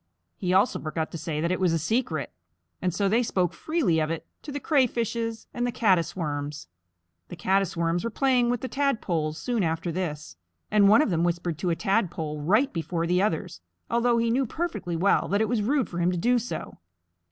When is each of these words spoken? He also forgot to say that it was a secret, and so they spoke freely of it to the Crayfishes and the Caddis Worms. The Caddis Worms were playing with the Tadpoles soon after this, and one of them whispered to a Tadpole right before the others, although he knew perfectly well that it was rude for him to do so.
He 0.35 0.51
also 0.51 0.79
forgot 0.79 1.11
to 1.11 1.17
say 1.19 1.39
that 1.41 1.51
it 1.51 1.59
was 1.59 1.73
a 1.73 1.77
secret, 1.77 2.33
and 2.81 2.91
so 2.91 3.07
they 3.07 3.21
spoke 3.21 3.53
freely 3.53 3.99
of 3.99 4.09
it 4.09 4.25
to 4.41 4.51
the 4.51 4.59
Crayfishes 4.59 5.45
and 5.53 5.63
the 5.67 5.71
Caddis 5.71 6.15
Worms. 6.15 6.67
The 7.29 7.35
Caddis 7.35 7.77
Worms 7.77 8.03
were 8.03 8.09
playing 8.09 8.49
with 8.49 8.61
the 8.61 8.67
Tadpoles 8.67 9.37
soon 9.37 9.61
after 9.61 9.91
this, 9.91 10.37
and 10.71 10.89
one 10.89 11.03
of 11.03 11.11
them 11.11 11.23
whispered 11.23 11.59
to 11.59 11.69
a 11.69 11.75
Tadpole 11.75 12.41
right 12.41 12.73
before 12.73 13.05
the 13.05 13.21
others, 13.21 13.61
although 13.91 14.17
he 14.17 14.31
knew 14.31 14.47
perfectly 14.47 14.95
well 14.95 15.27
that 15.27 15.39
it 15.39 15.47
was 15.47 15.61
rude 15.61 15.87
for 15.87 15.99
him 15.99 16.09
to 16.09 16.17
do 16.17 16.39
so. 16.39 16.79